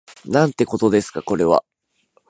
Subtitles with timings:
[0.25, 1.63] なんてことですかこれは